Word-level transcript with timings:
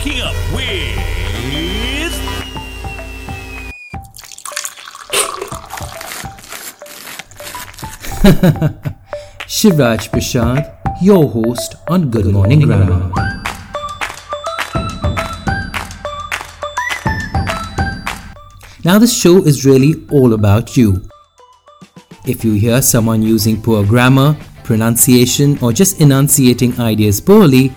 Waking 0.00 0.22
Up 0.22 0.34
with. 0.54 0.96
Shivraj 9.46 10.08
Parshad, 10.08 10.78
your 11.02 11.28
host 11.28 11.74
on 11.88 12.10
Good 12.10 12.26
Morning 12.32 12.60
Grammar. 12.60 13.12
Now, 18.84 18.98
this 18.98 19.14
show 19.14 19.44
is 19.44 19.66
really 19.66 20.06
all 20.10 20.32
about 20.32 20.78
you. 20.78 21.02
If 22.26 22.42
you 22.42 22.54
hear 22.54 22.80
someone 22.80 23.20
using 23.20 23.60
poor 23.60 23.84
grammar, 23.84 24.34
pronunciation, 24.64 25.58
or 25.60 25.74
just 25.74 26.00
enunciating 26.00 26.80
ideas 26.80 27.20
poorly, 27.20 27.74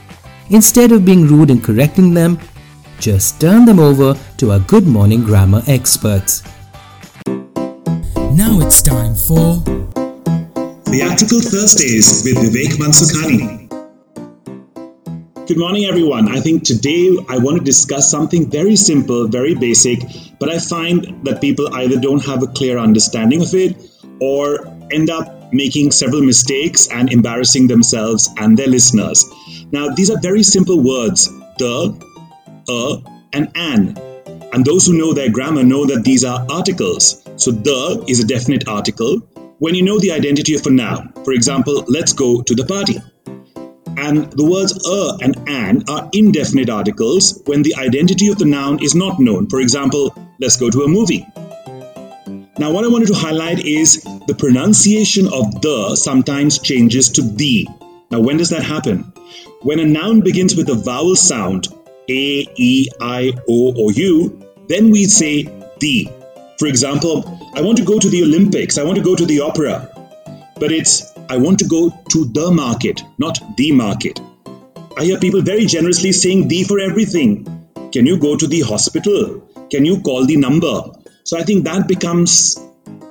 instead 0.50 0.92
of 0.92 1.06
being 1.06 1.28
rude 1.28 1.50
and 1.50 1.64
correcting 1.64 2.14
them, 2.14 2.40
just 3.00 3.40
turn 3.42 3.66
them 3.66 3.80
over 3.80 4.18
to 4.38 4.52
our 4.52 4.60
Good 4.60 4.88
Morning 4.88 5.24
Grammar 5.24 5.62
experts. 5.68 6.44
Now 7.26 8.60
it's 8.62 8.82
time 8.82 9.16
for 9.16 9.62
Theatrical 10.86 11.42
Thursdays 11.42 12.24
with 12.24 12.38
Vivek 12.38 12.78
Mansukhani. 12.78 13.63
Good 15.46 15.58
morning, 15.58 15.84
everyone. 15.84 16.30
I 16.30 16.40
think 16.40 16.64
today 16.64 17.10
I 17.28 17.38
want 17.38 17.58
to 17.58 17.64
discuss 17.66 18.10
something 18.10 18.50
very 18.50 18.78
simple, 18.78 19.28
very 19.28 19.54
basic, 19.54 20.00
but 20.40 20.48
I 20.48 20.58
find 20.58 21.20
that 21.26 21.42
people 21.42 21.68
either 21.76 22.00
don't 22.00 22.24
have 22.26 22.44
a 22.44 22.48
clear 22.48 22.78
understanding 22.78 23.42
of 23.42 23.54
it 23.54 23.76
or 24.22 24.66
end 24.90 25.10
up 25.10 25.52
making 25.52 25.92
several 25.92 26.22
mistakes 26.22 26.88
and 26.88 27.12
embarrassing 27.12 27.68
themselves 27.68 28.30
and 28.38 28.58
their 28.58 28.68
listeners. 28.68 29.26
Now, 29.74 29.90
these 29.90 30.10
are 30.10 30.20
very 30.22 30.44
simple 30.44 30.82
words 30.82 31.28
the, 31.58 31.92
a, 32.70 33.02
and 33.34 33.52
an. 33.56 33.98
And 34.54 34.64
those 34.64 34.88
who 34.88 34.98
know 34.98 35.12
their 35.12 35.30
grammar 35.30 35.64
know 35.64 35.86
that 35.88 36.06
these 36.06 36.24
are 36.24 36.48
articles. 36.50 37.22
So, 37.36 37.52
the 37.52 38.02
is 38.08 38.22
a 38.22 38.26
definite 38.26 38.70
article. 38.70 39.20
When 39.60 39.76
you 39.76 39.84
know 39.84 40.00
the 40.00 40.14
identity 40.14 40.56
of 40.56 40.66
a 40.66 40.72
noun, 40.72 41.12
for 41.26 41.34
example, 41.34 41.84
let's 41.90 42.14
go 42.14 42.42
to 42.44 42.56
the 42.56 42.66
party. 42.66 43.02
And 44.06 44.30
the 44.34 44.44
words 44.44 44.74
a 44.86 45.18
and 45.24 45.34
an 45.48 45.86
are 45.88 46.10
indefinite 46.12 46.70
articles 46.70 47.42
when 47.46 47.64
the 47.64 47.74
identity 47.76 48.28
of 48.28 48.38
the 48.38 48.44
noun 48.44 48.84
is 48.84 48.94
not 48.94 49.18
known. 49.18 49.48
For 49.48 49.62
example, 49.62 50.14
let's 50.42 50.58
go 50.58 50.70
to 50.70 50.82
a 50.82 50.90
movie. 50.90 51.26
Now, 52.60 52.74
what 52.74 52.84
I 52.84 52.90
wanted 52.90 53.08
to 53.08 53.14
highlight 53.14 53.60
is 53.66 54.04
the 54.28 54.36
pronunciation 54.38 55.28
of 55.28 55.62
the 55.62 55.96
sometimes 55.96 56.60
changes 56.60 57.08
to 57.12 57.22
the. 57.22 57.66
Now, 58.12 58.20
when 58.20 58.36
does 58.36 58.50
that 58.50 58.64
happen? 58.64 59.14
When 59.62 59.80
a 59.80 59.86
noun 59.86 60.20
begins 60.20 60.58
with 60.58 60.68
a 60.68 60.76
vowel 60.76 61.16
sound, 61.16 61.70
a, 62.10 62.46
e, 62.58 62.90
i, 63.00 63.32
o, 63.48 63.74
or 63.82 63.94
u, 63.94 64.38
then 64.68 64.92
we 64.92 65.06
say 65.06 65.44
the. 65.80 66.10
For 66.60 66.68
example, 66.68 67.24
I 67.56 67.62
want 67.62 67.78
to 67.78 67.86
go 67.86 68.00
to 68.00 68.10
the 68.10 68.22
Olympics, 68.24 68.78
I 68.78 68.84
want 68.84 68.98
to 68.98 69.04
go 69.04 69.16
to 69.16 69.26
the 69.26 69.40
opera. 69.40 69.93
But 70.60 70.72
it's 70.72 71.12
I 71.30 71.38
want 71.38 71.60
to 71.60 71.66
go 71.66 71.90
to 72.10 72.26
the 72.26 72.52
market, 72.52 73.02
not 73.18 73.40
the 73.58 73.72
market. 73.72 74.20
I 74.98 75.06
hear 75.06 75.20
people 75.20 75.42
very 75.42 75.66
generously 75.66 76.12
saying 76.12 76.48
the 76.48 76.64
for 76.64 76.80
everything. 76.80 77.46
Can 77.92 78.06
you 78.06 78.20
go 78.20 78.36
to 78.36 78.48
the 78.48 78.62
hospital? 78.62 79.42
Can 79.72 79.86
you 79.86 80.02
call 80.02 80.26
the 80.26 80.38
number? 80.38 80.84
So 81.24 81.38
I 81.38 81.44
think 81.44 81.64
that 81.64 81.88
becomes 81.88 82.60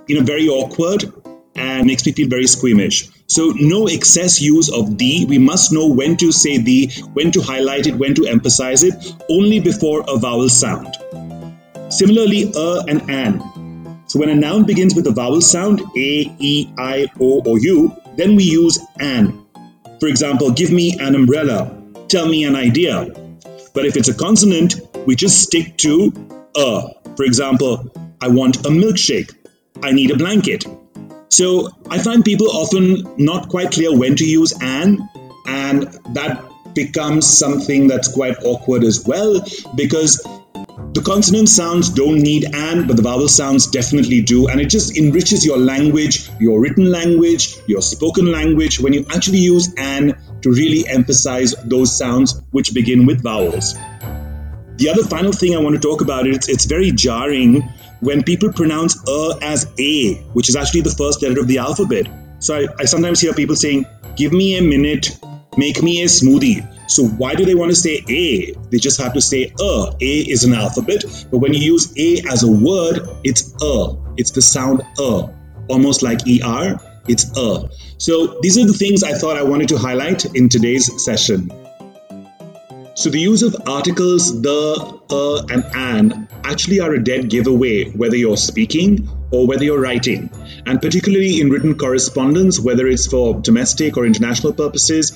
you 0.07 0.19
know 0.19 0.25
very 0.25 0.49
awkward 0.49 1.13
and 1.55 1.87
makes 1.87 2.07
me 2.07 2.13
feel 2.13 2.29
very 2.29 2.47
squeamish. 2.47 3.09
So 3.27 3.53
no 3.57 3.89
excess 3.89 4.41
use 4.41 4.71
of 4.71 4.99
the. 4.99 5.27
We 5.27 5.39
must 5.39 5.73
know 5.73 5.87
when 5.87 6.17
to 6.19 6.33
say 6.33 6.59
the, 6.59 6.91
when 7.15 7.31
to 7.33 7.41
highlight 7.41 7.87
it, 7.87 7.95
when 7.95 8.15
to 8.15 8.27
emphasize 8.27 8.83
it, 8.83 8.95
only 9.31 9.61
before 9.61 10.05
a 10.09 10.19
vowel 10.19 10.49
sound. 10.49 10.97
Similarly, 11.89 12.53
a 12.55 12.85
and 12.89 13.11
an. 13.11 13.62
So 14.13 14.21
when 14.21 14.29
a 14.29 14.35
noun 14.35 14.65
begins 14.65 14.95
with 14.95 15.07
a 15.07 15.11
vowel 15.11 15.41
sound, 15.41 15.81
a, 15.81 16.37
e, 16.39 16.71
i, 16.77 17.07
o, 17.19 17.41
or 17.47 17.59
u, 17.59 17.97
then 18.19 18.37
we 18.37 18.45
use 18.45 18.79
an. 19.01 19.43
For 20.01 20.07
example, 20.07 20.51
give 20.51 20.71
me 20.71 20.95
an 21.01 21.15
umbrella, 21.15 21.75
tell 22.09 22.29
me 22.29 22.45
an 22.45 22.55
idea. 22.55 23.07
But 23.73 23.87
if 23.87 23.97
it's 23.97 24.09
a 24.09 24.15
consonant, 24.15 24.75
we 25.07 25.17
just 25.17 25.41
stick 25.41 25.79
to 25.79 26.13
a. 26.55 26.91
For 27.17 27.25
example, 27.25 27.91
I 28.21 28.29
want 28.29 28.57
a 28.67 28.69
milkshake, 28.69 29.35
I 29.83 29.93
need 29.93 30.11
a 30.11 30.17
blanket. 30.19 30.67
So 31.31 31.71
I 31.89 31.97
find 31.97 32.23
people 32.23 32.49
often 32.51 33.07
not 33.17 33.49
quite 33.49 33.71
clear 33.71 33.97
when 33.97 34.15
to 34.17 34.27
use 34.27 34.53
an, 34.61 35.09
and 35.47 35.85
that 36.13 36.45
becomes 36.75 37.27
something 37.27 37.87
that's 37.87 38.13
quite 38.13 38.37
awkward 38.45 38.85
as 38.85 39.07
well 39.07 39.41
because 39.75 40.23
the 40.93 41.01
consonant 41.01 41.49
sounds 41.49 41.89
don't 41.89 42.21
need 42.21 42.45
an, 42.55 42.87
but 42.87 42.97
the 42.97 43.03
vowel 43.03 43.27
sounds 43.27 43.67
definitely 43.67 44.21
do. 44.21 44.49
And 44.49 44.61
it 44.61 44.67
just 44.67 44.99
enriches 44.99 45.45
your 45.45 45.57
language, 45.57 46.29
your 46.39 46.61
written 46.61 46.91
language, 46.91 47.57
your 47.67 47.81
spoken 47.81 48.31
language, 48.31 48.79
when 48.79 48.93
you 48.93 49.07
actually 49.11 49.39
use 49.39 49.73
an 49.79 50.15
to 50.43 50.51
really 50.51 50.87
emphasize 50.87 51.55
those 51.65 51.97
sounds 51.97 52.43
which 52.51 52.75
begin 52.75 53.07
with 53.07 53.23
vowels. 53.23 53.75
The 54.77 54.91
other 54.91 55.05
final 55.05 55.33
thing 55.33 55.55
I 55.55 55.61
want 55.61 55.77
to 55.77 55.81
talk 55.81 56.03
about 56.03 56.27
is 56.27 56.37
it's, 56.37 56.49
it's 56.51 56.65
very 56.67 56.91
jarring 56.91 57.63
when 58.01 58.23
people 58.23 58.53
pronounce 58.53 58.99
a 59.09 59.39
as 59.41 59.73
a, 59.79 60.15
which 60.35 60.51
is 60.51 60.57
actually 60.57 60.83
the 60.83 60.91
first 60.91 61.23
letter 61.23 61.41
of 61.41 61.47
the 61.47 61.57
alphabet. 61.57 62.07
So 62.41 62.57
I, 62.57 62.67
I 62.81 62.85
sometimes 62.85 63.19
hear 63.19 63.33
people 63.33 63.57
saying, 63.57 63.87
give 64.17 64.33
me 64.33 64.59
a 64.59 64.63
minute, 64.63 65.19
make 65.57 65.83
me 65.83 66.03
a 66.03 66.07
smoothie. 66.07 66.67
So 66.91 67.05
why 67.05 67.35
do 67.35 67.45
they 67.45 67.55
want 67.55 67.71
to 67.71 67.77
say 67.77 68.03
A? 68.09 68.53
They 68.71 68.79
just 68.79 69.01
have 69.01 69.13
to 69.15 69.21
say 69.21 69.53
a. 69.61 69.95
A 70.01 70.13
is 70.31 70.45
an 70.45 70.55
alphabet, 70.55 71.05
but 71.31 71.39
when 71.39 71.55
you 71.55 71.61
use 71.61 71.93
A 71.99 72.21
as 72.31 72.43
a 72.43 72.51
word, 72.51 73.09
it's 73.25 73.55
a. 73.63 73.97
It's 74.17 74.31
the 74.31 74.43
sound 74.43 74.83
a, 74.99 75.29
almost 75.69 76.03
like 76.03 76.21
ER. 76.27 76.79
It's 77.09 77.37
a. 77.37 77.69
So 77.99 78.39
these 78.43 78.59
are 78.59 78.67
the 78.67 78.73
things 78.73 79.03
I 79.03 79.13
thought 79.13 79.37
I 79.37 79.43
wanted 79.43 79.69
to 79.69 79.79
highlight 79.79 80.25
in 80.35 80.49
today's 80.49 80.91
session. 81.03 81.51
So 82.95 83.09
the 83.09 83.19
use 83.19 83.43
of 83.43 83.57
articles 83.67 84.43
the, 84.43 85.01
a, 85.11 85.53
and 85.53 85.65
an 85.75 86.29
actually 86.45 86.81
are 86.81 86.93
a 86.93 87.03
dead 87.03 87.31
giveaway 87.31 87.91
whether 87.91 88.17
you're 88.17 88.37
speaking 88.37 89.09
or 89.31 89.47
whether 89.47 89.65
you're 89.65 89.81
writing. 89.81 90.31
And 90.67 90.81
particularly 90.81 91.41
in 91.41 91.51
written 91.51 91.77
correspondence, 91.77 92.61
whether 92.61 92.87
it's 92.87 93.07
for 93.07 93.41
domestic 93.41 93.97
or 93.97 94.05
international 94.05 94.53
purposes, 94.53 95.13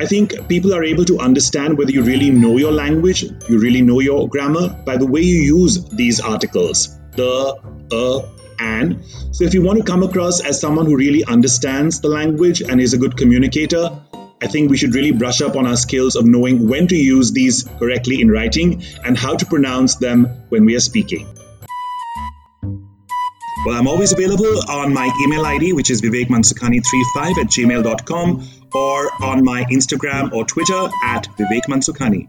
I 0.00 0.06
think 0.06 0.48
people 0.48 0.74
are 0.74 0.84
able 0.84 1.04
to 1.06 1.18
understand 1.18 1.78
whether 1.78 1.90
you 1.90 2.02
really 2.02 2.30
know 2.30 2.56
your 2.56 2.72
language, 2.72 3.22
you 3.22 3.58
really 3.58 3.82
know 3.82 4.00
your 4.00 4.28
grammar 4.28 4.68
by 4.84 4.96
the 4.96 5.06
way 5.06 5.20
you 5.20 5.42
use 5.42 5.84
these 5.90 6.20
articles 6.20 6.98
the, 7.18 7.58
er, 7.92 8.24
a, 8.24 8.38
and. 8.60 9.04
So, 9.32 9.44
if 9.44 9.54
you 9.54 9.62
want 9.62 9.78
to 9.78 9.84
come 9.84 10.02
across 10.02 10.40
as 10.40 10.60
someone 10.60 10.86
who 10.86 10.96
really 10.96 11.24
understands 11.24 12.00
the 12.00 12.08
language 12.08 12.60
and 12.60 12.80
is 12.80 12.92
a 12.92 12.98
good 12.98 13.16
communicator, 13.16 13.90
I 14.40 14.46
think 14.46 14.70
we 14.70 14.76
should 14.76 14.94
really 14.94 15.10
brush 15.10 15.40
up 15.42 15.56
on 15.56 15.66
our 15.66 15.76
skills 15.76 16.14
of 16.14 16.24
knowing 16.24 16.68
when 16.68 16.86
to 16.88 16.96
use 16.96 17.32
these 17.32 17.64
correctly 17.78 18.20
in 18.20 18.30
writing 18.30 18.82
and 19.04 19.18
how 19.18 19.34
to 19.36 19.44
pronounce 19.44 19.96
them 19.96 20.26
when 20.48 20.64
we 20.64 20.76
are 20.76 20.80
speaking. 20.80 21.26
Well, 23.66 23.76
I'm 23.76 23.88
always 23.88 24.12
available 24.12 24.62
on 24.70 24.94
my 24.94 25.10
email 25.24 25.44
ID, 25.44 25.72
which 25.72 25.90
is 25.90 26.00
vivekmansukhani35 26.00 27.38
at 27.38 27.46
gmail.com, 27.48 28.48
or 28.74 29.10
on 29.24 29.44
my 29.44 29.64
Instagram 29.64 30.32
or 30.32 30.44
Twitter 30.44 30.88
at 31.04 31.26
vivekmansukhani. 31.36 32.28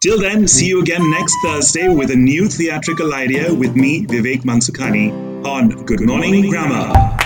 Till 0.00 0.18
then, 0.18 0.48
see 0.48 0.66
you 0.66 0.80
again 0.80 1.10
next 1.10 1.36
Thursday 1.42 1.88
with 1.88 2.10
a 2.10 2.16
new 2.16 2.48
theatrical 2.48 3.12
idea 3.12 3.52
with 3.52 3.76
me, 3.76 4.06
Vivek 4.06 4.44
Mansukhani, 4.44 5.44
on 5.44 5.84
Good 5.84 6.00
Morning 6.00 6.48
Grammar. 6.48 7.18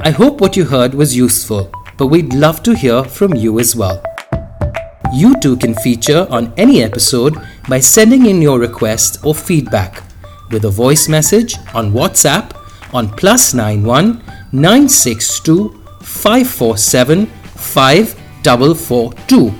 I 0.00 0.10
hope 0.10 0.40
what 0.40 0.56
you 0.56 0.64
heard 0.64 0.94
was 0.94 1.14
useful, 1.14 1.70
but 2.02 2.08
we'd 2.08 2.34
love 2.34 2.64
to 2.64 2.74
hear 2.74 3.04
from 3.04 3.32
you 3.32 3.60
as 3.60 3.76
well. 3.76 4.02
You 5.14 5.38
too 5.38 5.56
can 5.56 5.72
feature 5.72 6.26
on 6.30 6.52
any 6.56 6.82
episode 6.82 7.36
by 7.68 7.78
sending 7.78 8.26
in 8.26 8.42
your 8.42 8.58
request 8.58 9.24
or 9.24 9.36
feedback 9.36 10.02
with 10.50 10.64
a 10.64 10.68
voice 10.68 11.08
message 11.08 11.54
on 11.74 11.92
WhatsApp 11.92 12.56
on 12.92 13.08
plus 13.08 13.54
91 13.54 14.20
962 14.50 15.80
547 16.02 17.26
5442 17.26 19.54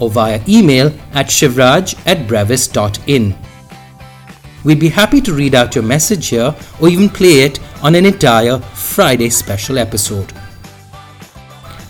or 0.00 0.10
via 0.10 0.42
email 0.48 0.88
at 1.12 1.26
shivraj 1.26 1.94
at 2.08 2.26
brevis.in. 2.26 3.36
We'd 4.64 4.80
be 4.80 4.88
happy 4.88 5.20
to 5.20 5.32
read 5.32 5.54
out 5.54 5.76
your 5.76 5.84
message 5.84 6.26
here 6.26 6.56
or 6.80 6.88
even 6.88 7.08
play 7.08 7.42
it 7.42 7.60
on 7.84 7.94
an 7.94 8.04
entire 8.04 8.58
Friday 8.58 9.30
special 9.30 9.78
episode. 9.78 10.32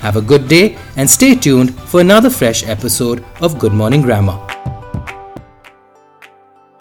Have 0.05 0.17
a 0.17 0.21
good 0.21 0.49
day 0.49 0.77
and 0.97 1.09
stay 1.09 1.35
tuned 1.35 1.75
for 1.89 2.03
another 2.03 2.29
fresh 2.29 2.69
episode 2.69 3.25
of 3.41 3.59
Good 3.59 3.73
Morning 3.73 4.03
Grammar. 4.03 4.44